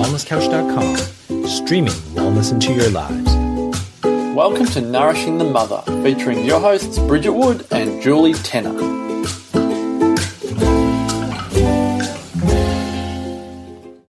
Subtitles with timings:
[0.00, 3.34] wellnesscouch.com, streaming wellness into your lives.
[4.34, 8.72] Welcome to Nourishing the Mother, featuring your hosts Bridget Wood and Julie Tenner.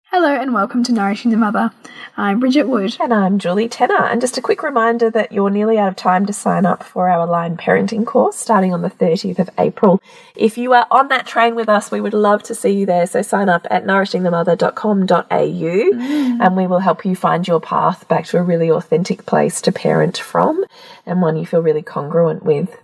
[0.05, 1.71] Hello and welcome to Nourishing the Mother.
[2.17, 2.97] I'm Bridget Wood.
[2.99, 4.05] And I'm Julie Tenner.
[4.05, 7.09] And just a quick reminder that you're nearly out of time to sign up for
[7.09, 10.01] our Aligned Parenting course starting on the 30th of April.
[10.35, 13.07] If you are on that train with us, we would love to see you there.
[13.07, 16.37] So sign up at nourishingthemother.com.au mm.
[16.41, 19.71] and we will help you find your path back to a really authentic place to
[19.71, 20.65] parent from
[21.05, 22.77] and one you feel really congruent with.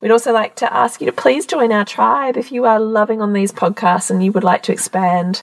[0.00, 3.20] We'd also like to ask you to please join our tribe if you are loving
[3.22, 5.42] on these podcasts and you would like to expand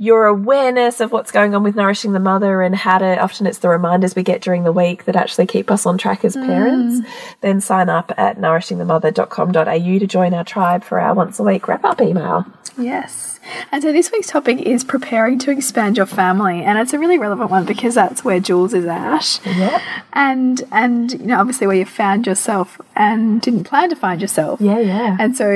[0.00, 3.58] your awareness of what's going on with nourishing the mother and how to often it's
[3.58, 7.06] the reminders we get during the week that actually keep us on track as parents,
[7.06, 7.12] mm.
[7.42, 11.84] then sign up at nourishingthemother.com.au to join our tribe for our once a week wrap
[11.84, 12.46] up email.
[12.78, 13.30] Yes.
[13.72, 17.18] And so this week's topic is preparing to expand your family, and it's a really
[17.18, 19.40] relevant one because that's where Jules is at.
[20.12, 24.60] And and you know obviously where you found yourself and didn't plan to find yourself.
[24.60, 25.16] Yeah, yeah.
[25.18, 25.48] And so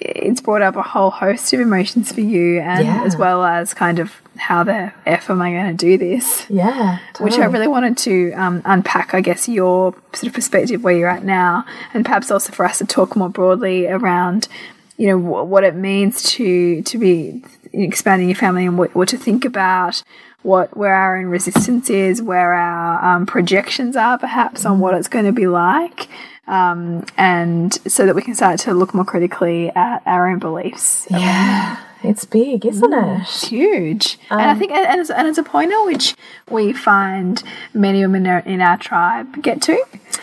[0.00, 3.04] it's brought up a whole host of emotions for you, and yeah.
[3.04, 6.46] as well as kind of how the f am I going to do this?
[6.48, 7.30] Yeah, totally.
[7.30, 9.14] which I really wanted to um, unpack.
[9.14, 12.78] I guess your sort of perspective where you're at now, and perhaps also for us
[12.78, 14.48] to talk more broadly around
[14.96, 19.18] you know what it means to to be expanding your family and what, what to
[19.18, 20.02] think about
[20.42, 25.08] what where our own resistance is where our um, projections are perhaps on what it's
[25.08, 26.08] going to be like
[26.46, 31.06] um, and so that we can start to look more critically at our own beliefs
[31.10, 33.22] yeah it's big, isn't mm, it?
[33.22, 34.18] It's huge.
[34.30, 36.14] Um, and I um, think, and it's, and it's a point at which
[36.50, 37.42] we find
[37.74, 39.82] many women in our tribe get to.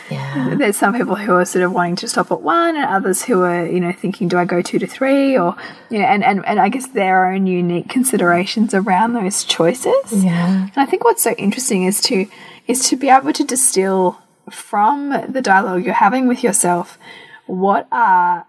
[0.09, 0.55] Yeah.
[0.55, 3.41] There's some people who are sort of wanting to stop at one, and others who
[3.41, 5.37] are, you know, thinking, do I go two to three?
[5.37, 5.55] Or,
[5.89, 10.23] you know, and, and, and I guess there are unique considerations around those choices.
[10.23, 10.63] Yeah.
[10.63, 12.27] And I think what's so interesting is to,
[12.67, 16.97] is to be able to distill from the dialogue you're having with yourself
[17.45, 18.45] what are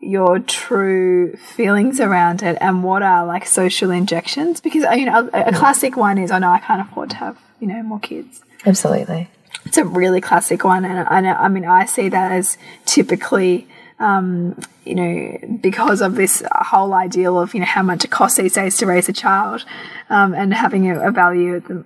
[0.00, 4.60] your true feelings around it and what are like social injections?
[4.60, 7.38] Because you know a, a classic one is I know I can't afford to have
[7.60, 8.42] you know more kids.
[8.64, 9.28] Absolutely.
[9.66, 12.56] It's a really classic one and I, I mean I see that as
[12.86, 13.68] typically
[14.00, 18.38] um, you know, because of this whole ideal of, you know, how much it costs
[18.38, 19.64] these days to raise a child,
[20.08, 21.84] um, and having a, a value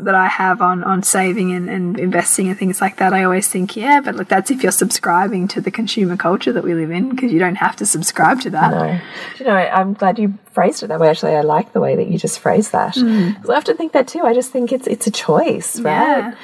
[0.00, 3.48] that I have on, on saving and, and investing and things like that, I always
[3.48, 6.90] think, yeah, but look, that's if you're subscribing to the consumer culture that we live
[6.90, 8.70] in, because you don't have to subscribe to that.
[8.70, 9.00] No.
[9.38, 11.08] You know, I'm glad you phrased it that way.
[11.08, 12.94] Actually, I like the way that you just phrased that.
[12.94, 13.48] Mm.
[13.48, 14.22] I often think that too.
[14.22, 16.18] I just think it's it's a choice, right?
[16.18, 16.34] Yeah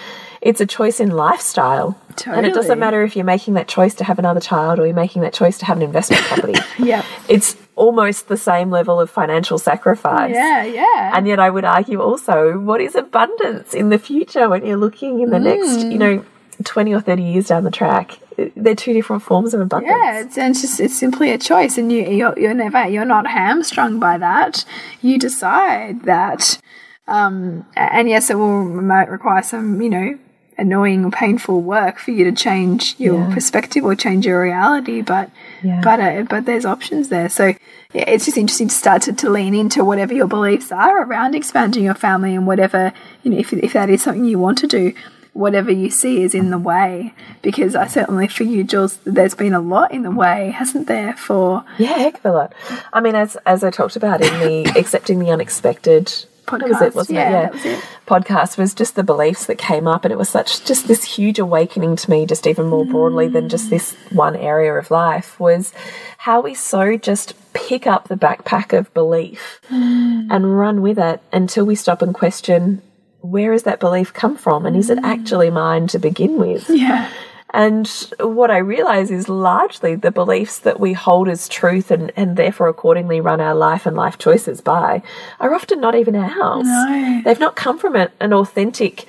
[0.44, 1.98] it's a choice in lifestyle.
[2.16, 2.36] Totally.
[2.36, 4.94] And it doesn't matter if you're making that choice to have another child or you're
[4.94, 6.60] making that choice to have an investment property.
[6.78, 7.04] yeah.
[7.28, 10.34] It's almost the same level of financial sacrifice.
[10.34, 11.12] Yeah, yeah.
[11.14, 15.20] And yet I would argue also, what is abundance in the future when you're looking
[15.20, 15.44] in the mm.
[15.44, 16.24] next, you know,
[16.62, 18.18] 20 or 30 years down the track?
[18.54, 19.96] They're two different forms of abundance.
[19.96, 23.28] Yeah, it's, it's just it's simply a choice, and you you're, you're never you're not
[23.28, 24.64] hamstrung by that.
[25.00, 26.58] You decide that,
[27.06, 30.18] um, and yes, it will might require some you know
[30.58, 33.34] annoying or painful work for you to change your yeah.
[33.34, 35.30] perspective or change your reality but
[35.62, 35.80] yeah.
[35.82, 37.46] but uh, but there's options there so
[37.92, 41.34] yeah, it's just interesting to start to, to lean into whatever your beliefs are around
[41.34, 42.92] expanding your family and whatever
[43.22, 44.92] you know if, if that is something you want to do
[45.32, 49.52] whatever you see is in the way because I certainly for you Jules there's been
[49.52, 52.54] a lot in the way hasn't there for yeah heck of a lot
[52.92, 56.68] I mean as as I talked about in the accepting the unexpected podcast.
[56.68, 57.32] Was it, wasn't yeah, it?
[57.32, 57.84] Yeah, was it.
[58.06, 61.38] podcast was just the beliefs that came up, and it was such just this huge
[61.38, 65.72] awakening to me, just even more broadly than just this one area of life, was
[66.18, 70.26] how we so just pick up the backpack of belief mm.
[70.30, 72.82] and run with it until we stop and question
[73.20, 76.68] where has that belief come from, and is it actually mine to begin with?
[76.68, 77.10] Yeah.
[77.54, 77.86] And
[78.18, 82.66] what I realize is largely the beliefs that we hold as truth and, and therefore
[82.66, 85.04] accordingly run our life and life choices by
[85.38, 86.66] are often not even ours.
[86.66, 87.22] No.
[87.24, 89.06] They've not come from an authentic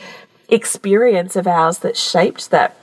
[0.48, 2.78] experience of ours that shaped that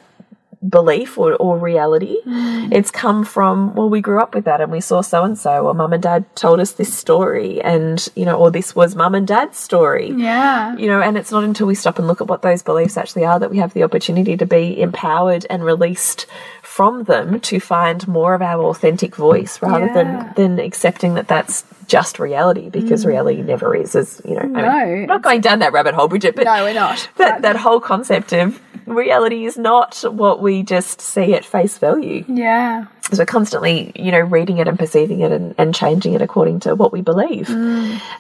[0.69, 2.17] belief or, or reality.
[2.27, 2.73] Mm.
[2.73, 5.67] It's come from, well, we grew up with that and we saw so and so,
[5.67, 9.15] or mum and dad told us this story, and, you know, or this was mum
[9.15, 10.11] and dad's story.
[10.11, 10.77] Yeah.
[10.77, 13.25] You know, and it's not until we stop and look at what those beliefs actually
[13.25, 16.27] are that we have the opportunity to be empowered and released
[16.63, 19.93] from them to find more of our authentic voice rather yeah.
[19.93, 23.09] than than accepting that that's just reality because mm.
[23.09, 26.09] reality never is as you know no I mean, not going down that rabbit hole
[26.09, 30.63] Bridget but no we're not that, that whole concept of reality is not what we
[30.63, 32.25] just see at face value.
[32.29, 32.87] Yeah.
[33.11, 36.61] So we're constantly, you know, reading it and perceiving it and, and changing it according
[36.61, 37.51] to what we believe.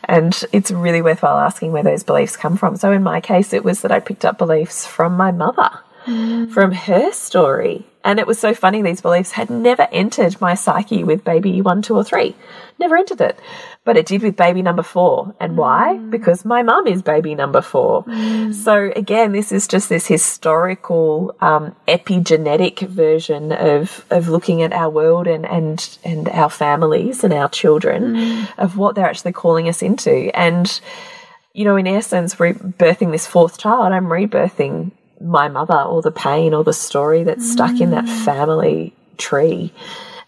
[0.05, 2.76] And it's really worthwhile asking where those beliefs come from.
[2.76, 5.70] So in my case, it was that I picked up beliefs from my mother,
[6.07, 6.51] Mm.
[6.51, 7.87] from her story.
[8.05, 11.83] And it was so funny, these beliefs had never entered my psyche with baby one,
[11.83, 12.35] two, or three.
[12.81, 13.39] Never entered it.
[13.85, 15.35] But it did with baby number four.
[15.39, 15.99] And why?
[15.99, 16.11] Mm.
[16.11, 18.05] Because my mum is baby number four.
[18.05, 18.53] Mm.
[18.53, 24.91] So again, this is just this historical, um, epigenetic version of, of looking at our
[24.91, 29.83] world and, and, and our families and our children of what they're actually calling us
[29.83, 30.37] into.
[30.37, 30.81] And,
[31.53, 34.91] you know, in essence, rebirthing this fourth child, I'm rebirthing
[35.23, 39.73] my mother or the pain or the story that's stuck in that family tree.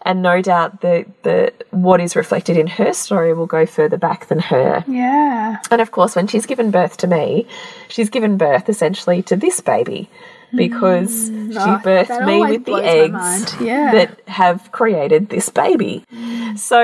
[0.03, 4.27] And no doubt the, the what is reflected in her story will go further back
[4.27, 4.83] than her.
[4.87, 5.57] Yeah.
[5.71, 7.47] And of course, when she's given birth to me,
[7.87, 10.07] she's given birth essentially to this baby
[10.55, 13.55] because she Oh, birthed me with the eggs.
[13.59, 13.91] Yeah.
[13.93, 16.03] that have created this baby.
[16.55, 16.83] So,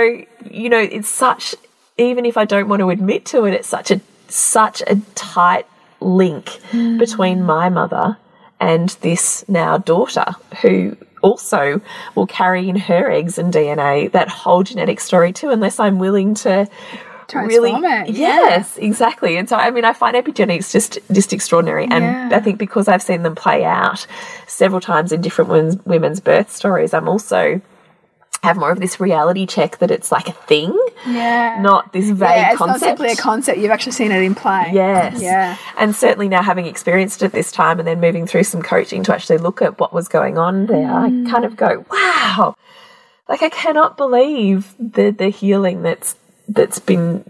[0.49, 1.53] you know, it's such
[1.97, 5.67] even if I don't want to admit to it, it's such a such a tight
[6.01, 7.45] link between hmm.
[7.45, 8.17] my mother
[8.59, 10.25] and this now daughter
[10.61, 11.81] who also
[12.15, 16.33] will carry in her eggs and DNA that whole genetic story too, unless I'm willing
[16.35, 16.67] to
[17.33, 18.27] really it, yeah.
[18.27, 22.29] yes exactly and so i mean i find epigenetics just just extraordinary and Yeah.
[22.33, 24.05] i think because i've seen them play out
[24.47, 27.61] several times in different women's, women's birth stories i'm also
[28.43, 30.77] have more of this reality check that it's like a thing
[31.07, 31.59] Yeah.
[31.61, 33.57] not this vague yeah, it's concept not simply a concept.
[33.59, 34.69] You've actually seen it in play.
[34.73, 35.21] Yes.
[35.21, 35.57] Yeah.
[35.77, 39.13] And certainly now having experienced it this time and then moving through some coaching to
[39.13, 41.27] actually look at what was going on there, Mm.
[41.27, 42.55] I kind of go, wow.
[43.29, 46.15] Like I cannot believe the the healing that's
[46.47, 47.23] that's been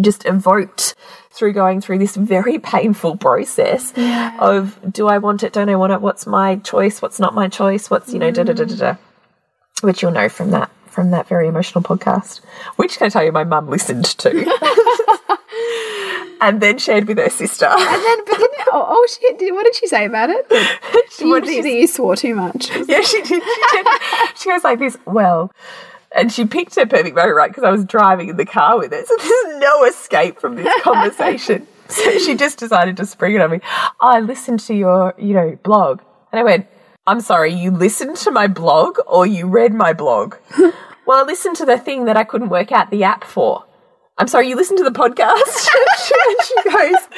[0.00, 0.94] just evoked
[1.30, 3.92] through going through this very painful process
[4.40, 7.48] of do I want it, don't I want it, what's my choice, what's not my
[7.48, 8.96] choice, what's you know, da da da da da.
[9.82, 12.40] Which you'll know from that from that very emotional podcast.
[12.74, 14.30] Which can I tell you my mum listened to.
[16.40, 17.66] and then shared with her sister.
[17.66, 19.54] And then, but then, oh, oh she did.
[19.54, 20.44] What did she say about it?
[20.50, 22.68] What you, she you swore too much.
[22.88, 23.28] Yeah, she did.
[23.28, 23.86] She did.
[24.34, 24.98] she goes like this.
[25.06, 25.52] Well,
[26.10, 28.90] and she picked her perfect moment right because I was driving in the car with
[28.90, 31.64] her, so there's no escape from this conversation.
[31.86, 33.60] so she just decided to spring it on me.
[34.00, 36.00] I listened to your, you know, blog,
[36.32, 36.66] and I went.
[37.06, 40.34] I'm sorry, you listened to my blog or you read my blog?
[41.08, 43.64] Well, I listened to the thing that I couldn't work out the app for.
[44.18, 45.70] I'm sorry, you listened to the podcast?
[46.12, 47.08] and she goes,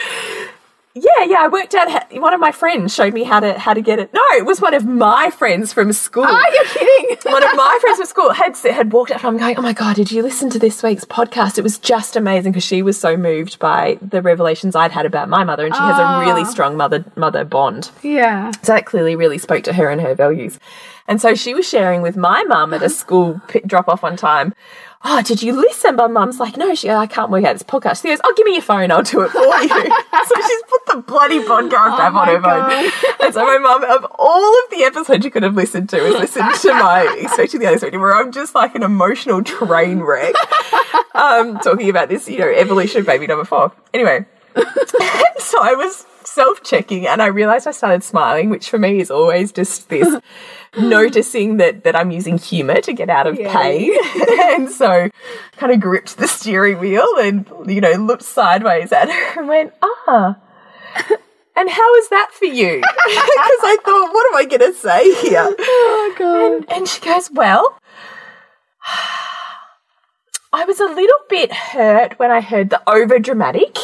[0.94, 1.88] yeah, yeah, I worked out.
[1.88, 4.12] How, one of my friends showed me how to how to get it.
[4.12, 6.24] No, it was one of my friends from school.
[6.24, 7.16] Are you kidding?
[7.32, 9.24] one of my friends from school had had walked up.
[9.24, 11.58] I'm going, oh my god, did you listen to this week's podcast?
[11.58, 15.28] It was just amazing because she was so moved by the revelations I'd had about
[15.28, 16.50] my mother, and she has a really ah.
[16.50, 17.92] strong mother mother bond.
[18.02, 18.50] yeah.
[18.62, 20.58] So that clearly really spoke to her and her values.
[21.06, 24.54] And so she was sharing with my mum at a school drop off one time.
[25.02, 25.96] Oh, did you listen?
[25.96, 28.02] But mum's like, no, she, I can't work out this podcast.
[28.02, 29.68] She goes, oh, give me your phone, I'll do it for you.
[30.26, 32.70] so she's put the bloody podcast app on her God.
[32.70, 33.16] phone.
[33.24, 36.14] And so my mum, of all of the episodes you could have listened to, has
[36.14, 40.34] listened to my especially the Unexpected, where I'm just like an emotional train wreck,
[41.14, 43.72] um, talking about this, you know, evolution of baby number four.
[43.94, 44.26] Anyway,
[45.38, 49.10] so I was self checking and I realized I started smiling, which for me is
[49.10, 50.20] always just this
[50.78, 53.52] noticing that, that I'm using humor to get out of Yeah.
[53.52, 53.92] pain.
[54.54, 55.08] and so
[55.56, 59.72] kind of gripped the steering wheel and, you know, looked sideways at her and went,
[59.82, 60.36] ah.
[61.56, 62.76] And how is that for you?
[62.76, 65.54] Because I thought, what am I going to say here?
[65.58, 66.52] Oh god.
[66.52, 67.76] And, and she goes, Well,
[70.52, 73.76] I was a little bit hurt when I heard the over dramatic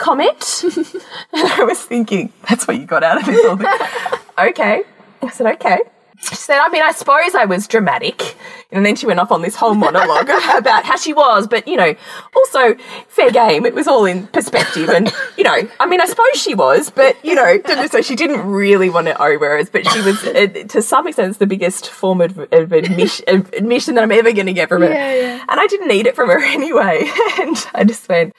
[0.00, 0.64] comment.
[0.64, 4.18] and I was thinking, That's what you got out of this whole thing.
[4.50, 4.82] okay.
[5.22, 5.78] I said, Okay.
[6.22, 8.36] She said, I mean, I suppose I was dramatic.
[8.70, 11.76] And then she went off on this whole monologue about how she was, but, you
[11.76, 11.94] know,
[12.36, 12.74] also
[13.08, 13.64] fair game.
[13.64, 14.90] It was all in perspective.
[14.90, 18.46] And, you know, I mean, I suppose she was, but, you know, so she didn't
[18.46, 22.20] really want to over us, but she was, uh, to some extent, the biggest form
[22.20, 24.90] of, of, admission, of admission that I'm ever going to get from her.
[24.90, 25.44] Yeah, yeah.
[25.48, 27.10] And I didn't need it from her anyway.
[27.38, 28.34] And I just went,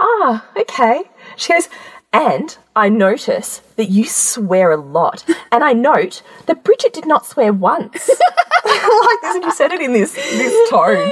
[0.00, 1.04] ah, okay.
[1.36, 1.68] She goes,
[2.12, 5.24] and I notice that you swear a lot.
[5.52, 8.08] And I note that Bridget did not swear once.
[8.64, 11.10] like this, and you said it in this this tone.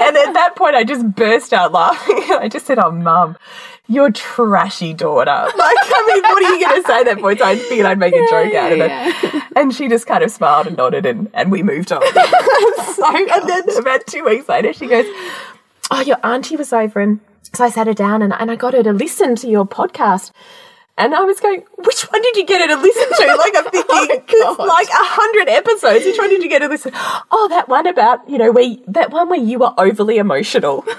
[0.00, 2.16] And at that point, I just burst out laughing.
[2.30, 3.36] I just said, "Oh, mum,
[3.88, 7.38] you're trashy daughter." Like, I mean, what are you going to say at that point?
[7.38, 9.42] So I figured I'd make a joke out of it.
[9.56, 12.02] And she just kind of smiled and nodded, and, and we moved on.
[12.02, 15.06] so, and then about two weeks later, she goes,
[15.90, 17.20] "Oh, your auntie was over and."
[17.54, 20.32] So I sat her down and, and I got her to listen to your podcast.
[20.96, 23.34] And I was going, which one did you get her to listen to?
[23.38, 26.04] Like I'm oh thinking, Oh like a hundred episodes.
[26.04, 26.92] Which one did you get her to listen?
[27.30, 30.84] Oh, that one about you know where that one where you were overly emotional.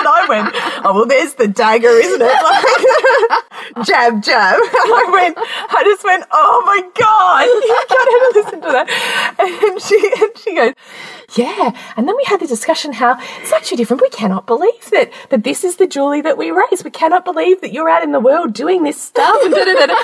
[0.00, 2.42] and I went, oh well, there's the dagger, isn't it?
[2.42, 4.54] Like, jab, jab.
[4.62, 8.70] And I went, I just went, oh my god, you got her to listen to
[8.72, 8.86] that.
[9.40, 10.74] And she and she goes,
[11.40, 11.72] yeah.
[11.96, 14.02] And then we had the discussion how it's actually different.
[14.02, 16.84] We cannot believe that that this is the Julie that we raised.
[16.84, 19.36] We cannot believe that you're out in the world doing this stuff.
[19.42, 19.96] And, da, da, da,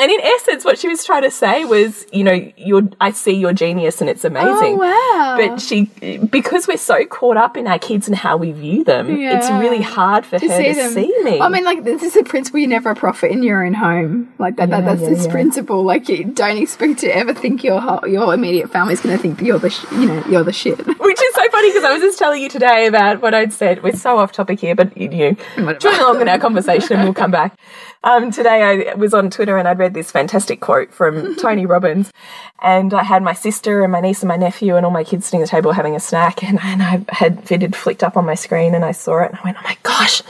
[0.00, 3.34] and in essence, what she was trying to say was, you know, you're I see
[3.34, 4.74] your genius and it's oh, amazing.
[4.74, 5.36] Oh, wow.
[5.38, 5.84] But she,
[6.30, 9.82] because we're so caught up in our kids and how we view them, it's really
[9.82, 10.92] hard for her to them.
[10.92, 11.40] see me.
[11.40, 14.32] I mean, like this is a principle: you never prophet in your own home.
[14.38, 14.68] Like that.
[14.68, 15.32] Yeah, that that's yeah, this yeah.
[15.32, 15.84] principle.
[15.84, 19.38] Like you don't expect to ever think your whole, your immediate family's going to think
[19.38, 20.81] that you're the sh- you know you're the shit.
[20.98, 23.82] Which is so funny because I was just telling you today about what I'd said.
[23.82, 25.74] We're so off topic here, but you know, Whatever.
[25.78, 27.58] join along in our conversation and we'll come back.
[28.04, 32.12] Um, today I was on Twitter and I'd read this fantastic quote from Tony Robbins,
[32.60, 35.26] and I had my sister and my niece and my nephew and all my kids
[35.26, 38.16] sitting at the table having a snack, and, and I had it had flicked up
[38.16, 40.22] on my screen and I saw it and I went, oh my gosh.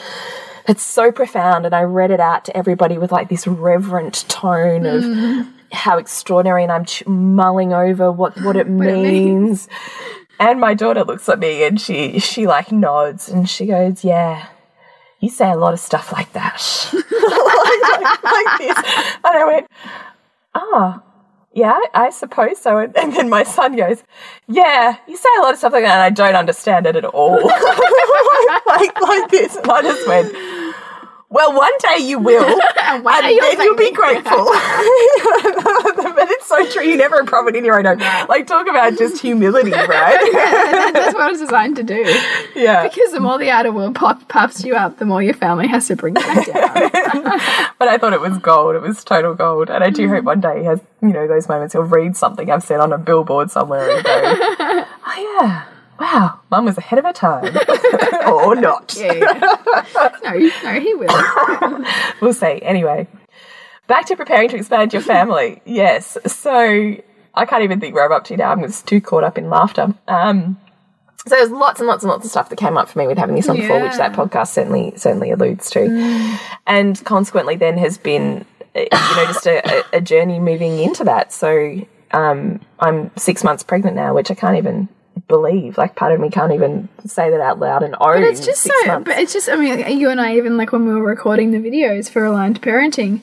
[0.68, 4.87] It's so profound, and I read it out to everybody with like this reverent tone
[4.87, 9.66] of how extraordinary, and I'm ch- mulling over what what it it means.
[10.43, 14.49] And my daughter looks at me and she she like nods and she goes, "Yeah,
[15.21, 16.61] you say a lot of stuff like that,
[16.93, 18.77] like, like this."
[19.25, 19.67] And I went,
[20.53, 21.01] "Oh,
[21.53, 24.03] yeah, I suppose so." And, and then my son goes,
[24.49, 27.05] "Yeah, you say a lot of stuff like that, and I don't understand it at
[27.05, 27.37] all."
[28.67, 30.35] like like this, and I just went.
[31.33, 34.37] Well, one day you will, and, one day you'll then you'll be grateful.
[34.45, 36.85] but it's so true.
[36.85, 38.29] You never prophet in your own home.
[38.29, 40.93] Like talk about just humility, right?
[40.93, 42.05] that's what it's designed to do.
[42.55, 42.87] yeah.
[42.87, 45.89] Because the more the outer world pop, puffs you up, the more your family has
[45.89, 46.91] to bring you down.
[47.79, 48.77] But I thought it was gold.
[48.77, 49.71] It was total gold.
[49.71, 51.73] And I do hope one day he has, you know, those moments.
[51.73, 55.65] He'll read something I've said on a billboard somewhere and go, "Oh yeah,
[56.02, 57.56] wow, Mum was ahead of her time,"
[58.26, 58.94] or not.
[58.99, 60.14] yeah, yeah.
[60.25, 60.32] No,
[60.64, 61.85] no, he will.
[62.21, 62.61] we'll see.
[62.62, 63.06] Anyway,
[63.87, 65.62] back to preparing to expand your family.
[65.64, 66.18] yes.
[66.26, 66.97] So
[67.35, 68.50] I can't even think where I'm up to now.
[68.52, 69.94] I'm just too caught up in laughter.
[70.09, 70.59] Um,
[71.26, 73.16] so there's lots and lots and lots of stuff that came up for me with
[73.16, 77.97] having this on before, which that podcast certainly certainly alludes to, and consequently then has
[77.97, 78.44] been,
[78.75, 81.32] uh, you know, just a, a- a journey moving into that.
[81.32, 81.80] So
[82.11, 84.88] um, I'm six months pregnant now, which I can't even
[85.29, 85.79] believe.
[85.79, 88.21] Like part of me can't even say that out loud and own.
[88.21, 88.87] But it's just so.
[88.87, 89.07] months.
[89.07, 89.49] But it's just.
[89.49, 92.25] I mean, like, you and I, even like when we were recording the videos for
[92.25, 93.23] aligned parenting,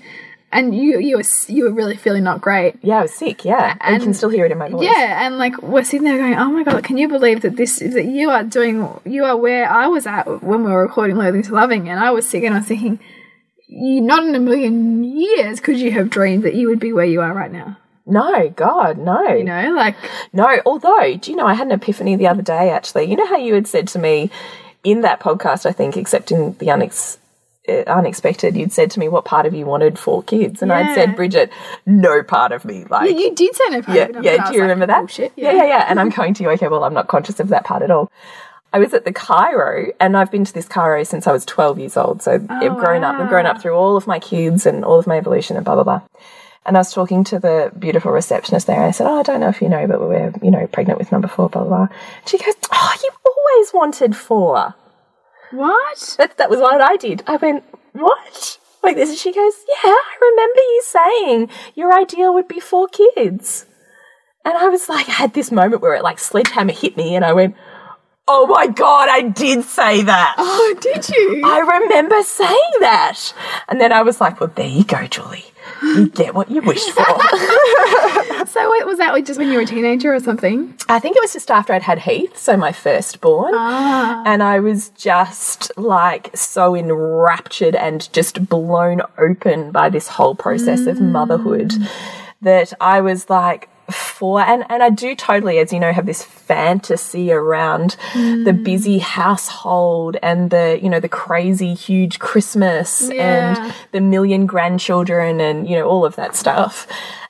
[0.52, 2.76] and you you were you were really feeling not great.
[2.82, 3.46] yeah, I was sick.
[3.46, 4.84] Yeah, and you can still hear it in my voice.
[4.84, 7.82] Yeah, and like we're sitting there going, "Oh my god, can you believe that this
[7.82, 8.88] is that you are doing?
[9.06, 12.12] You are where I was at when we were recording Loathing to Loving, and I
[12.12, 13.00] was sick, and I was thinking,
[13.68, 17.06] you, not in a million years could you have dreamed that you would be where
[17.06, 17.78] you are right now.
[18.10, 19.28] No, God, no.
[19.30, 19.96] You know, like
[20.34, 23.06] No, although, do you know, I had an epiphany the other day actually.
[23.06, 24.32] You know how you had said to me
[24.84, 27.18] in that podcast, I think, accepting the unex-
[27.68, 30.62] uh, unexpected, you'd said to me what part of you wanted four kids.
[30.62, 31.52] And I'd said, Bridget,
[31.86, 32.86] no part of me.
[32.86, 34.48] Like, you, you did say no part yeah, of yeah.
[34.48, 35.00] Do you like, remember that?
[35.00, 35.34] Bullshit.
[35.36, 35.86] Yeah, yeah, yeah.
[35.88, 36.50] And I'm going to you.
[36.52, 38.12] Okay, well, I'm not conscious of that part at all.
[38.72, 41.80] I was at the chiro, and I've been to this chiro since I was 12
[41.80, 42.22] years old.
[42.22, 43.20] So I've grown up.
[43.20, 45.76] I've grown up through all of my kids and all of my evolution and blah
[45.76, 46.02] blah blah.
[46.70, 49.40] And I was talking to the beautiful receptionist there, and I said, "Oh, I don't
[49.40, 51.88] know if you know, but we're you know pregnant with number four, blah blah." blah.
[52.20, 54.76] And she goes, "Oh, you always wanted four.
[55.50, 56.16] What?
[56.20, 59.96] That that was what I did." I went, "What?" Like this, and she goes, "Yeah,
[59.96, 63.66] I remember you saying your ideal would be four kids."
[64.46, 67.26] And I was like, I had this moment where it like sledgehammer hit me, and
[67.26, 67.56] I went,
[68.28, 71.42] "Oh my god, I did say that." Oh, did you?
[71.44, 73.34] I remember saying that.
[73.68, 75.46] And then I was like, well, there you go, Julie.
[75.82, 77.04] You get what you wish for.
[78.46, 80.74] so was that like just when you were a teenager or something?
[80.88, 83.54] I think it was just after I'd had Heath, so my firstborn.
[83.56, 84.24] Ah.
[84.26, 90.86] And I was just like so enraptured and just blown open by this whole process
[90.86, 91.74] of motherhood
[92.42, 96.24] that I was like, for and and I do totally as you know have this
[96.24, 98.64] fantasy around the mm.
[98.64, 103.56] busy household and the you know the crazy huge Christmas Yeah.
[103.64, 106.88] and the million grandchildren and you know all of that stuff.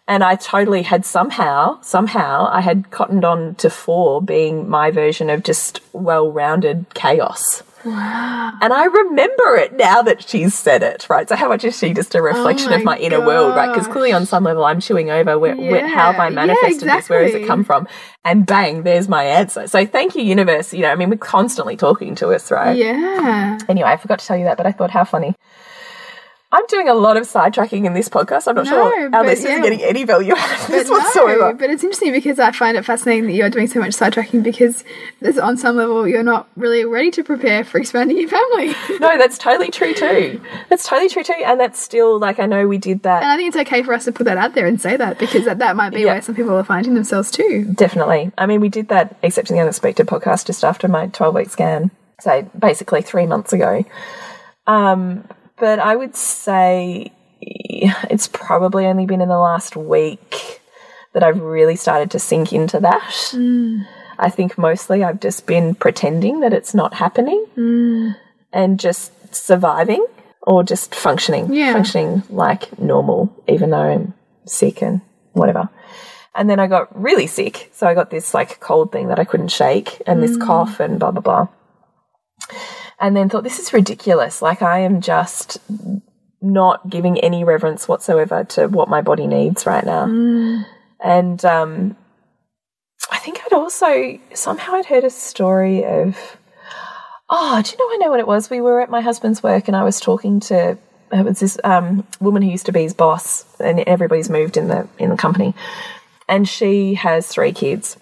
[0.07, 5.29] And I totally had somehow somehow I had cottoned on to four being my version
[5.29, 11.27] of just well-rounded chaos and I remember it now that she's said it, right?
[11.27, 13.73] So how much is she just a reflection of Oh my my inner world, right?
[13.73, 16.97] Because clearly on some level I'm chewing over where, where, how have I manifested yeah,
[16.97, 17.09] this?
[17.09, 17.87] Where has it come from?
[18.25, 19.67] And bang, there's my answer.
[19.67, 20.73] So thank you, universe.
[20.73, 22.75] You know, I mean, we're constantly talking to us, right?
[22.75, 23.59] Yeah.
[23.69, 25.35] Anyway, I forgot to tell you that, but I thought how funny.
[26.51, 28.47] I'm doing a lot of sidetracking in this podcast.
[28.47, 29.57] I'm not No, sure our listeners yeah.
[29.59, 31.39] are getting any value out of this But whatsoever.
[31.39, 34.41] no, but it's interesting because I find it fascinating that you're doing so much sidetracking
[34.41, 34.83] because
[35.19, 38.73] there's, on some level you're not really ready to prepare for expanding your family.
[38.99, 40.41] No, that's totally true too.
[40.69, 41.33] That's totally true too.
[41.45, 43.21] And that's still like I know we did that.
[43.21, 45.19] And I think it's okay for us to put that out there and say that
[45.19, 46.13] because that, that might be Yeah.
[46.13, 47.65] where some people are finding themselves too.
[47.75, 48.31] Definitely.
[48.39, 51.91] I mean, we did that Accepting the Unexpected podcast just after my 12 week scan.
[52.19, 53.85] So basically three months ago.
[54.67, 55.23] Um,
[55.59, 57.11] but I would say
[57.41, 60.61] it's probably only been in the last week
[61.13, 63.01] that I've really started to sink into that.
[63.31, 63.87] Mm.
[64.17, 68.15] I think mostly I've just been pretending that it's not happening mm.
[68.51, 70.05] and just surviving
[70.41, 71.73] or just functioning, Yeah.
[71.73, 74.13] functioning like normal, even though I'm
[74.45, 75.01] sick and
[75.33, 75.69] whatever.
[76.35, 77.69] And then I got really sick.
[77.73, 80.45] So I got this like cold thing that I couldn't shake and this mm.
[80.45, 81.47] cough and blah, blah, blah.
[82.99, 84.41] And then thought, this is ridiculous.
[84.41, 85.57] Like, I am just
[86.41, 90.05] not giving any reverence whatsoever to what my body needs right now.
[91.01, 91.95] And um,
[93.11, 96.37] I think I'd also somehow I'd heard a story of,
[97.29, 97.93] oh, do you know?
[97.93, 98.49] I know what it was.
[98.49, 100.77] We were at my husband's work, and I was talking to
[101.11, 104.67] it was this um, woman who used to be his boss, and everybody's moved in
[104.67, 105.55] the in the company,
[106.27, 107.97] and she has three kids.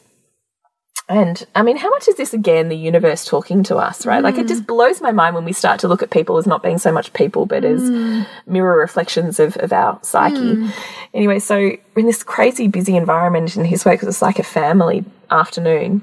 [1.09, 4.21] And I mean, how much is this again the universe talking to us, right?
[4.21, 4.49] Like, it mm.
[4.49, 6.91] just blows my mind when we start to look at people as not being so
[6.91, 8.27] much people, but as mm.
[8.45, 10.35] mirror reflections of, of our psyche.
[10.35, 10.71] Mm.
[11.13, 14.43] Anyway, so we're in this crazy busy environment in his work, 'cause it's like a
[14.43, 16.01] family afternoon.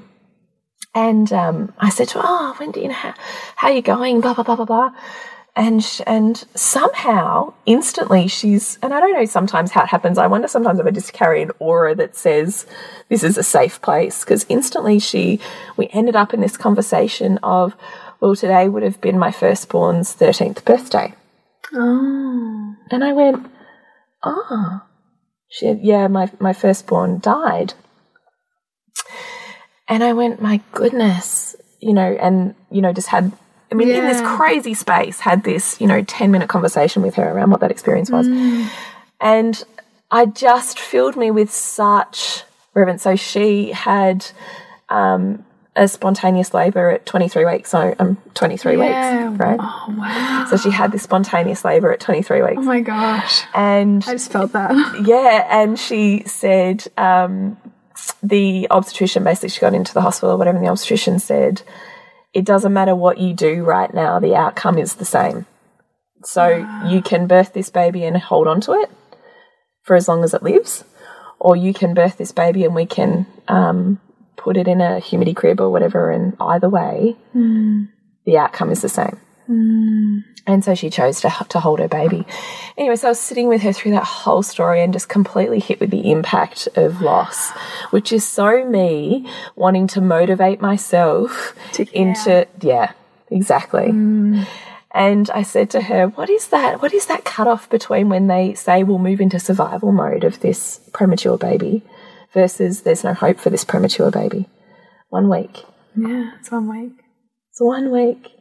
[0.95, 3.13] And um, I said to her, "Oh, Wendy, you know, how,
[3.57, 4.91] how are you going?" Blah blah blah blah blah.
[5.57, 10.17] And sh and somehow, instantly, she's and I don't know sometimes how it happens.
[10.17, 12.65] I wonder sometimes if I just carry an aura that says
[13.07, 15.39] this is a safe place because instantly she
[15.77, 17.73] we ended up in this conversation of,
[18.19, 21.13] well, today would have been my firstborn's thirteenth birthday,
[21.73, 22.75] Oh.
[22.91, 23.47] and I went,
[24.25, 24.81] oh,
[25.47, 27.75] she had, yeah, my my firstborn died.
[29.87, 33.31] And I went, my goodness, you know, and, you know, just had,
[33.75, 37.29] I mean, in this crazy space, had this, you know, 10 minute conversation with her
[37.31, 38.27] around what that experience was.
[39.21, 39.63] And
[40.11, 43.03] I just filled me with such reverence.
[43.03, 44.25] So she had
[44.89, 45.43] um,
[45.75, 47.69] a spontaneous labor at 23 weeks.
[47.71, 49.29] So I'm 23 Yeah.
[49.29, 49.59] weeks, right?
[49.59, 50.45] Oh, wow.
[50.49, 52.53] So she had this spontaneous labor at 23 weeks.
[52.57, 53.43] Oh my gosh.
[53.53, 54.71] and I just felt that.
[55.05, 57.57] yeah, and she said um,
[58.21, 61.61] the obstetrician basically she got into the hospital or whatever, and the obstetrician said
[62.35, 65.45] it doesn't matter what you do right now, the outcome is the same.
[66.23, 68.91] So you can birth this baby and hold on to it
[69.83, 70.83] for as long as it lives,
[71.39, 74.01] or you can birth this baby and we can um,
[74.35, 77.15] put it in a humidity crib or whatever, and either way,
[78.25, 79.17] the outcome is the same.
[79.49, 80.23] Mm.
[80.47, 82.25] And so she chose to, to hold her baby.
[82.77, 85.79] Anyway, so I was sitting with her through that whole story and just completely hit
[85.79, 87.49] with the impact of loss,
[87.89, 92.91] which is so me wanting to motivate myself To into, yeah,
[93.31, 93.87] exactly.
[93.87, 94.47] Mm.
[94.91, 96.81] And I said to her, "What is that?
[96.81, 100.79] What is that cutoff between when they say we'll move into survival mode of this
[100.93, 101.83] premature baby
[102.33, 104.47] versus there's no hope for this premature baby?
[105.09, 105.65] One week.
[105.97, 106.93] yeah, it's one week.
[107.51, 108.34] It's one week.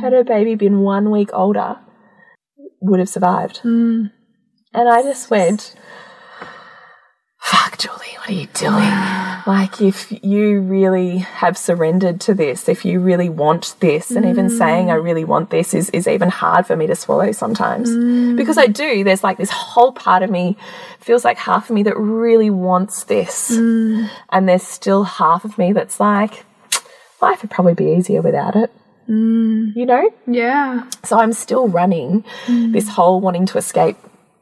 [0.00, 1.78] Had her baby been one week older,
[2.80, 3.58] would have survived.
[3.58, 4.06] Hmm.
[4.74, 5.74] And I just went,
[7.38, 8.92] fuck, Julie, what are you doing?
[9.44, 14.48] Like, if you really have surrendered to this, if you really want this, and even
[14.50, 14.56] hmm.
[14.56, 17.90] saying I really want this is, is even hard for me to swallow sometimes.
[17.90, 18.36] Hmm.
[18.36, 20.56] Because I do, there's like this whole part of me,
[21.00, 23.50] feels like half of me that really wants this.
[24.30, 26.44] And there's still half of me that's like,
[27.20, 28.72] life would probably be easier without it.
[29.08, 29.74] Mm.
[29.76, 30.10] You know?
[30.26, 30.88] Yeah.
[31.04, 32.72] So I'm still running mm.
[32.72, 33.96] this whole wanting to escape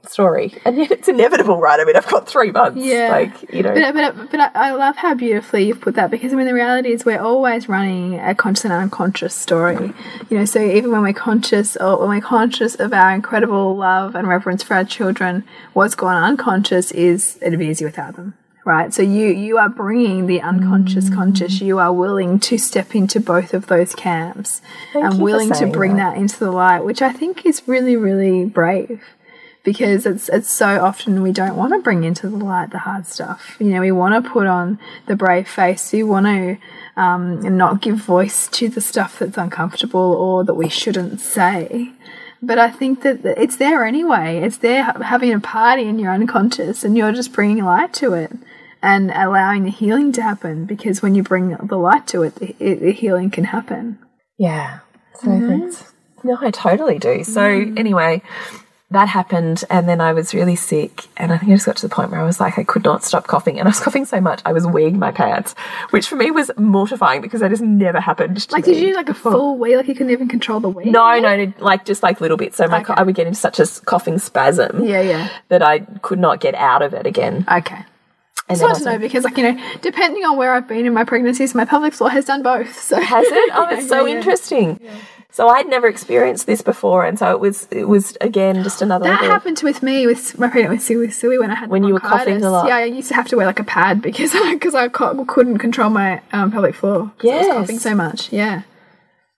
[0.06, 0.54] story.
[0.64, 1.80] And yet it's inevitable, right?
[1.80, 2.80] I mean, I've got three months.
[2.84, 3.10] Yeah.
[3.10, 3.74] Like, you know.
[3.74, 6.54] But, but, but I I love how beautifully you've put that because I mean the
[6.54, 9.92] reality is we're always running a conscious and unconscious story.
[10.28, 14.14] You know, so even when we're conscious or when we're conscious of our incredible love
[14.14, 18.34] and reverence for our children, what's gone unconscious is it'd be easy without them.
[18.62, 21.62] Right, so you you are bringing the unconscious conscious.
[21.62, 24.60] You are willing to step into both of those camps
[24.92, 26.14] Thank and willing to bring that.
[26.14, 29.02] that into the light, which I think is really really brave
[29.62, 33.06] because it's it's so often we don't want to bring into the light the hard
[33.06, 33.56] stuff.
[33.58, 35.92] You know, we want to put on the brave face.
[35.92, 36.58] We want to
[37.00, 41.92] um, not give voice to the stuff that's uncomfortable or that we shouldn't say.
[42.42, 44.38] But I think that it's there anyway.
[44.38, 48.32] It's there having a party in your unconscious, and you're just bringing light to it
[48.82, 50.64] and allowing the healing to happen.
[50.64, 53.98] Because when you bring the light to it, the, it, the healing can happen.
[54.38, 54.80] Yeah.
[55.20, 55.48] So mm-hmm.
[55.48, 55.92] thanks.
[56.22, 57.24] No, I totally do.
[57.24, 57.78] So mm-hmm.
[57.78, 58.22] anyway,
[58.90, 61.88] that happened, and then I was really sick, and I think I just got to
[61.88, 64.04] the point where I was like, I could not stop coughing, and I was coughing
[64.04, 65.54] so much I was weeing my pants,
[65.90, 68.36] which for me was mortifying because that has never happened.
[68.36, 69.32] To Like, did you do like a before.
[69.32, 69.76] full wee?
[69.76, 70.86] Like, you couldn't even control the wee?
[70.86, 72.56] No, no, no, like just like little bits.
[72.56, 72.94] So my Okay.
[72.96, 75.28] I would get into such a coughing spasm Yeah, yeah.
[75.48, 77.44] that I could not get out of it again.
[77.50, 77.84] Okay.
[78.58, 80.92] I hard was to know because, like, you know, depending on where I've been in
[80.92, 82.80] my pregnancies, my pelvic floor has done both.
[82.80, 83.50] So Has it?
[83.54, 84.16] Oh, Yeah, it's so yeah, yeah.
[84.18, 84.80] interesting.
[85.32, 89.04] So I'd never experienced this before, and so it was it was again just another
[89.04, 89.28] That level.
[89.28, 92.00] happened with me with my pregnant with Suey, Suey when I had When you were
[92.00, 92.66] coughing a lot.
[92.66, 95.88] Yeah, I used to have to wear like a pad because because I couldn't control
[95.88, 97.12] my um, pelvic floor.
[97.18, 97.54] 'cause I was Yes.
[97.54, 98.32] coughing so much.
[98.32, 98.62] Yeah.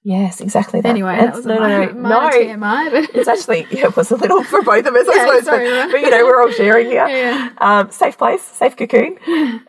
[0.04, 0.80] Yes, exactly.
[0.80, 0.88] That.
[0.88, 2.30] Anyway, It's- that was no, no, no.
[2.30, 3.08] TMI.
[3.14, 5.44] It's actually yeah, it was a little for both of us, I suppose.
[5.44, 7.06] sorry, but, but you know, we're all sharing here.
[7.12, 7.50] Yeah.
[7.58, 9.16] Um, safe place, safe cocoon.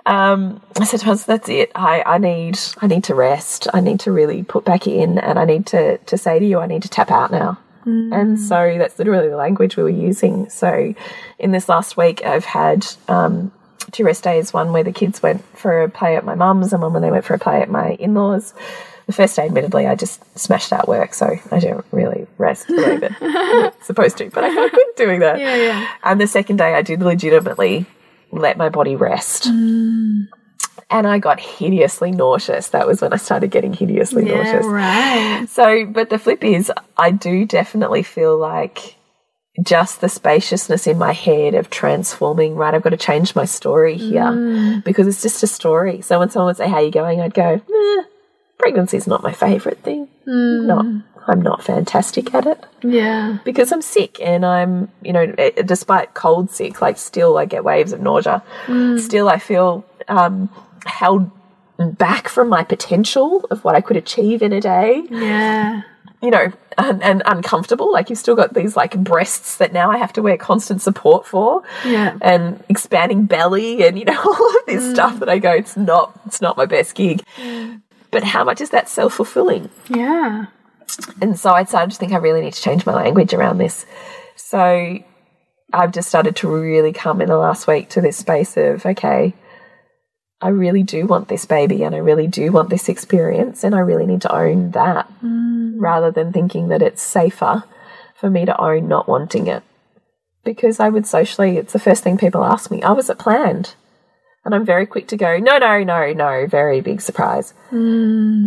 [0.08, 1.72] Um, I said to us, that's it.
[1.76, 3.68] I, I need I need to rest.
[3.74, 6.60] I need to really put back in, and I need to to say to you,
[6.60, 7.60] I need to tap out now.
[7.86, 10.50] And so that's literally the language we were using.
[10.50, 10.96] So
[11.38, 13.52] in this last week, I've had um,
[13.92, 14.54] two rest days.
[14.54, 17.12] One where the kids went for a play at my mum's, and one where they
[17.12, 18.54] went for a play at my in laws.
[19.14, 22.98] First day, admittedly, I just smashed out work, so I didn't really rest the way
[22.98, 24.30] that supposed to.
[24.30, 25.40] But I felt good doing that.
[25.40, 25.88] Yeah, yeah.
[26.04, 27.86] And the second day, I did legitimately
[28.32, 29.46] let my body rest.
[29.46, 32.70] And I got hideously nauseous.
[32.70, 34.66] That was when I started getting hideously yeah, nauseous.
[34.66, 35.46] right.
[35.50, 38.96] So, but the flip is, I do definitely feel like
[39.62, 42.74] just the spaciousness in my head of transforming, right?
[42.74, 46.02] I've got to change my story here because it's just a story.
[46.02, 47.22] So when someone would say, How you going?
[47.22, 48.04] I'd go, eh,
[48.64, 50.08] pregnancy's not my favorite thing.
[50.24, 50.68] Hmm.
[50.68, 50.86] Not,
[51.28, 53.40] I'm not fantastic at it Yeah.
[53.44, 57.46] because I'm sick and I'm, you know, eh, eh despite cold sick, like still I
[57.46, 58.42] get waves of nausea.
[58.66, 58.98] Hmm.
[58.98, 60.50] Still I feel um,
[60.86, 61.30] held
[61.78, 65.82] back from my potential of what I could achieve in a day, Yeah.
[66.22, 67.92] you know, and, and uncomfortable.
[67.92, 71.28] Like you've still got these like breasts that now I have to wear constant support
[71.28, 72.18] for Yeah.
[72.22, 74.94] and expanding belly and, you know, all of this hmm.
[74.94, 77.22] stuff that I go, it's not, it's not my best gig.
[78.14, 79.72] But how much is that self fulfilling?
[79.90, 80.46] Yeah.
[81.20, 83.88] And so I started to think I really need to change my language around this.
[84.36, 85.00] So
[85.74, 89.34] I've just started to really come in the last week to this space of, okay,
[90.40, 93.80] I really do want this baby and I really do want this experience and I
[93.80, 95.74] really need to own that mm.
[95.78, 97.64] rather than thinking that it's safer
[98.16, 99.64] for me to own not wanting it.
[100.44, 103.74] Because I would socially, it's the first thing people ask me, oh, was it planned?
[104.46, 107.54] And I'm very quick to go, no, no, no, no, very big surprise.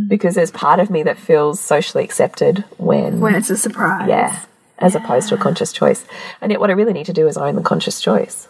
[0.08, 4.06] Because there's part of me that feels socially accepted when, When it's a surprise.
[4.08, 4.40] yeah,
[4.78, 6.04] as opposed to a conscious choice.
[6.42, 8.48] And yet, what I really need to do is own the conscious choice.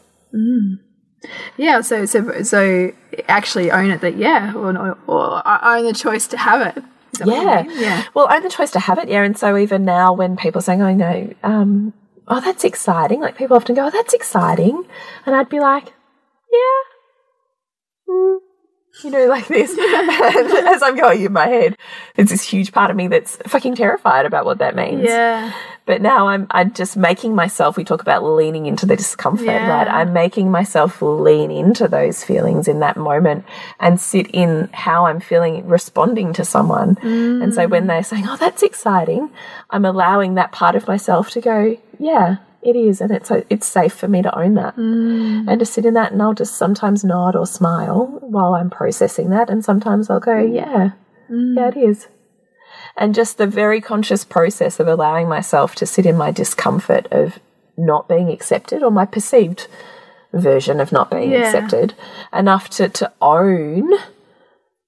[1.56, 2.92] Yeah, so so so
[3.28, 6.82] actually own it that yeah, or, or, or own the choice to have it.
[7.12, 7.80] Is that what you Yeah.
[7.80, 9.22] yeah, Well, own the choice to have it, yeah.
[9.22, 11.94] And so even now, when people are saying, "Oh no," um,
[12.28, 14.84] oh that's exciting, like people often go, "Oh, that's exciting,"
[15.24, 15.94] and I'd be like,
[16.52, 16.82] "Yeah."
[18.08, 18.38] Mm.
[19.04, 19.72] You know, like this.
[19.72, 19.78] and
[20.68, 21.76] as I'm going in my head,
[22.14, 25.02] there's this huge part of me that's fucking terrified about what that means.
[25.04, 25.52] yeah,
[25.84, 29.68] But now I'm I'm just making myself we talk about leaning into the discomfort, Yeah.
[29.68, 29.86] right?
[29.86, 33.44] I'm making myself lean into those feelings in that moment
[33.80, 36.96] and sit in how I'm feeling responding to someone.
[37.02, 39.28] And so when they're saying, "Oh, that's exciting,"
[39.68, 42.36] I'm allowing that part of myself to go, "Yeah,
[42.66, 44.76] it is." And it's it's safe for me to own that.
[44.76, 45.48] Mm.
[45.48, 49.30] And to sit in that and I'll just sometimes nod or smile while I'm processing
[49.30, 50.54] that and sometimes I'll go, mm.
[50.54, 50.90] "Yeah.
[51.28, 52.08] Yeah, it is."
[52.96, 57.38] and just the very conscious process of allowing myself to sit in my discomfort of
[57.76, 59.68] not being accepted or my perceived
[60.32, 61.40] version of not being Yeah.
[61.44, 61.94] accepted
[62.32, 63.90] enough to, to own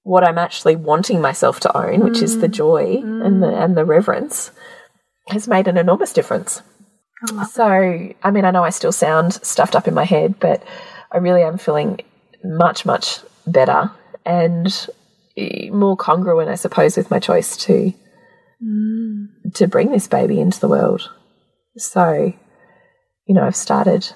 [0.03, 2.51] what I'm actually wanting myself to own, which is the mm.
[2.51, 4.51] joy and the and the reverence,
[5.27, 6.63] has made an enormous difference.
[7.27, 7.43] Oh.
[7.51, 10.63] So, I mean, I know I still sound stuffed up in my head, but
[11.11, 11.99] I really am feeling
[12.43, 13.91] much, much better
[14.25, 14.87] and
[15.71, 17.93] more congruent, I suppose, with my choice to
[18.63, 19.27] mm.
[19.53, 21.09] to bring this baby into the world.
[21.77, 22.33] So,
[23.25, 24.11] you know, I've started.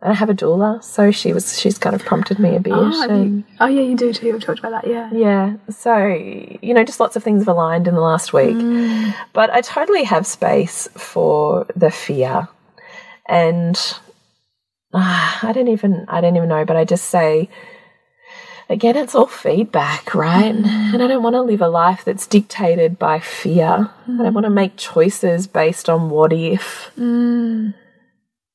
[0.00, 2.72] And I have a doula, so she was she's kind of prompted me a bit.
[2.74, 4.32] Oh, and- you- oh, yeah, you do too.
[4.32, 4.86] We've talked about that.
[4.90, 5.56] Yeah, yeah.
[5.70, 8.54] So, you know, just lots of things have aligned in the last week.
[8.56, 9.14] Mm.
[9.32, 12.48] But I totally have space for the fear.
[13.28, 13.76] And
[14.94, 17.48] ah, I don't even I don't even know, but I just say
[18.70, 20.54] again it's all feedback, right?
[20.54, 20.94] Mm.
[20.94, 23.90] And I don't want to live a life that's dictated by fear.
[24.06, 26.90] I don't want to make choices based on what if.
[26.98, 27.74] Mm.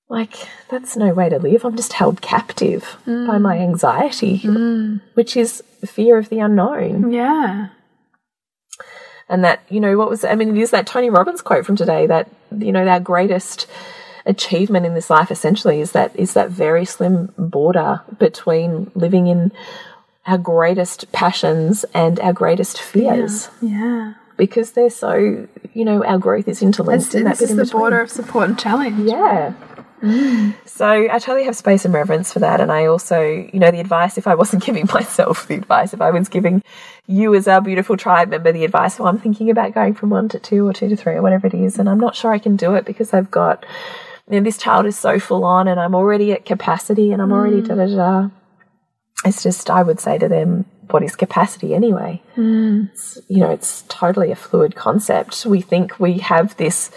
[0.10, 0.36] Like,
[0.70, 1.66] that's no way to live.
[1.66, 3.62] I'm just held captive by my mm.
[3.62, 5.02] anxiety, mm.
[5.16, 7.12] which is fear of the unknown.
[7.12, 7.70] yeah,
[9.28, 11.76] And that, you know, what was, I mean, it is that Tony Robbins quote from
[11.76, 13.66] today that, you know, our greatest
[14.26, 19.52] achievement in this life essentially is that is that very slim border between living in
[20.26, 24.14] our greatest passions and our greatest fears Yeah.
[24.38, 27.56] because they're so you know our growth is interlinked It's, in that this bit is
[27.58, 27.80] the between.
[27.82, 29.10] border of support and challenge.
[29.10, 29.54] Yeah.
[30.66, 32.60] So I totally have space and reverence for that.
[32.60, 36.02] And I also, you know, the advice, if I wasn't giving myself the advice, if
[36.02, 36.64] I was giving
[37.06, 40.30] you as our beautiful tribe member the advice, well, I'm thinking about going from one
[40.30, 41.78] to two or two to three or whatever it is.
[41.78, 43.66] And I'm not sure I can do it because I've got,
[44.28, 47.32] you know, this child is so full on and I'm already at capacity and I'm
[47.32, 47.68] already mm.
[47.68, 48.30] da da da.
[49.26, 52.20] It's just, I would say to them, what is capacity anyway?
[52.36, 52.90] Mm.
[52.92, 55.46] It's, you know, it's totally a fluid concept.
[55.46, 56.90] We think we have this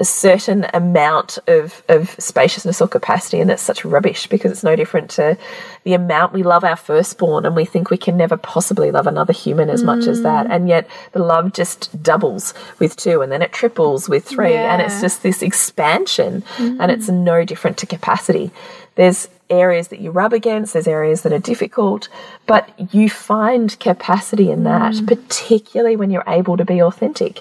[0.00, 4.76] a certain amount of, of spaciousness or capacity, and that's such rubbish because it's no
[4.76, 5.36] different to
[5.84, 9.32] the amount we love our firstborn, and we think we can never possibly love another
[9.32, 10.50] human as much as that, mm.
[10.54, 14.80] and yet the love just doubles with two, and then it triples with three, and
[14.80, 17.22] it's just this expansion, and it's mm.
[17.24, 18.50] no different to capacity.
[18.94, 22.08] There's areas that you rub against, there's areas that are difficult,
[22.46, 25.06] but you find capacity in that, mm.
[25.06, 27.40] particularly when you're able to be authentic.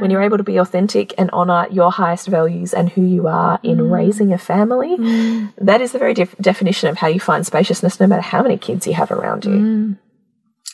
[0.00, 3.58] When you're able to be authentic and honor your highest values and who you are
[3.62, 3.90] in mm.
[3.90, 5.52] raising a family, mm.
[5.58, 8.56] that is the very def- definition of how you find spaciousness, no matter how many
[8.56, 9.96] kids you have around you.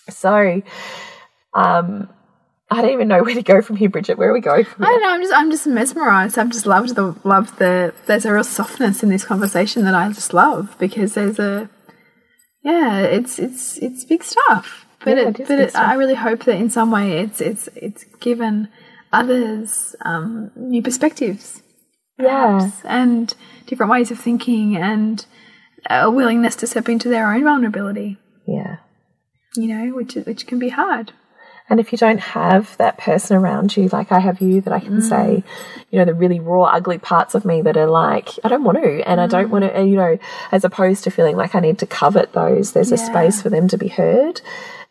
[0.09, 0.63] So,
[1.55, 2.09] um,
[2.71, 4.19] I don't even know where to go from here, Bridget.
[4.19, 4.95] Where are we going from I here?
[4.99, 5.15] don't know.
[5.15, 6.37] I'm just I'm just mesmerized.
[6.39, 7.95] I've just loved the loved the.
[8.07, 11.71] There's a real softness in this conversation that I just love because there's a,
[12.63, 14.85] yeah, it's it's it's big stuff.
[15.05, 17.69] But Yeah, it, it but it, I really hope that in some way it's it's
[17.77, 18.69] it's given
[19.13, 21.63] others um, new perspectives,
[22.19, 22.59] Yeah.
[22.59, 23.33] perhaps, and
[23.67, 25.25] different ways of thinking and
[25.89, 28.19] a willingness to step into their own vulnerability.
[28.47, 28.79] Yeah.
[29.55, 31.13] You know, which which can be hard.
[31.69, 34.79] And if you don't have that person around you, like I have you, that I
[34.79, 35.85] can say, mm.
[35.91, 38.79] you know, the really raw, ugly parts of me that are like, I don't want
[38.79, 39.51] to, and I don't mm.
[39.51, 40.19] want to, you know,
[40.53, 43.67] as opposed to feeling like I need to covet those, there's a space for them
[43.69, 44.41] to be heard.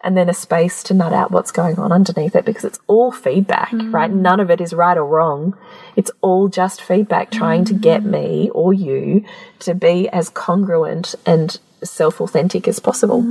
[0.02, 3.12] And then a space to nut out what's going on underneath it because it's all
[3.12, 4.12] feedback, right?
[4.12, 4.18] Mm.
[4.18, 5.58] None of it is right or wrong.
[5.96, 9.26] It's all just feedback trying to get me or you
[9.60, 13.24] to be as congruent and self authentic as possible.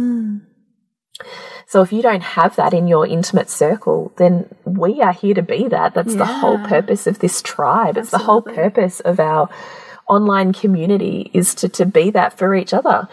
[1.66, 5.42] So if you don't have that in your intimate circle, then we are here to
[5.42, 5.94] be that.
[5.94, 7.96] That's the whole purpose of this tribe.
[7.96, 9.48] It's the whole purpose of our
[10.08, 13.08] online community is to, to be that for each other.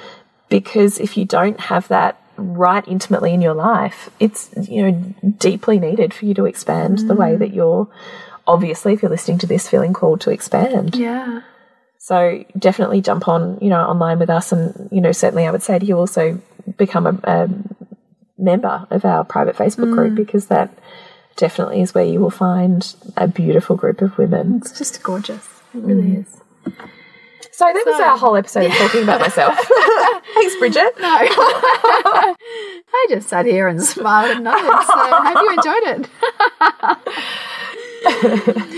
[0.49, 5.79] Because if you don't have that right intimately in your life, it's you know deeply
[5.79, 7.39] needed for you to expand the way mm.
[7.39, 7.87] that you're
[8.47, 10.95] obviously if you're listening to this feeling called to expand.
[10.95, 11.41] Yeah.
[11.99, 15.61] So definitely jump on, you know, online with us, and you know, certainly I would
[15.61, 16.41] say to you also
[16.77, 17.49] become a, a
[18.41, 20.15] member of our private Facebook group mm.
[20.15, 20.75] because that
[21.35, 24.57] definitely is where you will find a beautiful group of women.
[24.61, 25.47] It's just gorgeous.
[25.73, 26.21] It really mm.
[26.21, 26.41] is.
[27.51, 29.55] So that was So- our whole episode of talking about myself.
[30.33, 30.93] Thanks, Bridget.
[30.99, 31.07] No.
[32.93, 34.87] I just sat here and smiled and nodded.
[34.87, 36.09] So I hope you enjoyed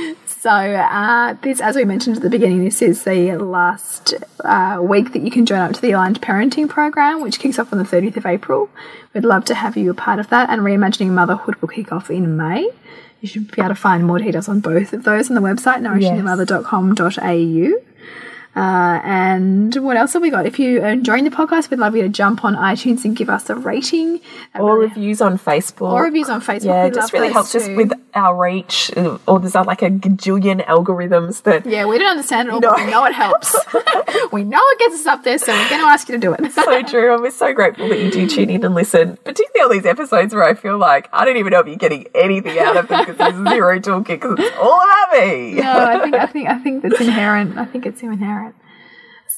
[0.06, 0.17] it.
[0.43, 5.13] so uh, this, as we mentioned at the beginning, this is the last uh, week
[5.13, 7.86] that you can join up to the Aligned Parenting Program, which kicks off on the
[7.86, 8.69] 30th of April.
[9.13, 12.12] We'd love to have you a part of that, and Reimagining Motherhood will kick off
[12.12, 12.69] in May.
[13.21, 15.79] You should be able to find more details on both of those on the website,
[15.79, 17.93] nourishingthemother.com.au.
[18.55, 20.45] Uh, and what else have we got?
[20.45, 23.29] If you are enjoying the podcast, we'd love you to jump on iTunes and give
[23.29, 24.19] us a rating.
[24.53, 25.91] Or really- reviews on Facebook.
[25.91, 26.65] or reviews on Facebook.
[26.65, 28.91] Yeah, it just really helps us with our reach.
[28.95, 32.59] uh, Or there's uh, like a gajillion algorithms that Yeah, we don't understand it all,
[32.61, 32.69] No.
[32.69, 33.55] but we know it helps.
[34.31, 36.33] we know it gets us up there, so we're going to ask you to do
[36.33, 36.51] it.
[36.51, 37.13] so true.
[37.13, 40.33] And we're so grateful that you do tune in and listen, particularly on these episodes
[40.35, 42.99] where I feel like I don't even know if you're getting anything out of them
[43.05, 45.53] because there's zero toolkit because it's all about me.
[45.55, 47.57] no, I think I think I think that's inherent.
[47.57, 48.42] I think it's inherent.